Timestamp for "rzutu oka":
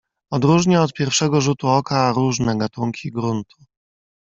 1.41-2.11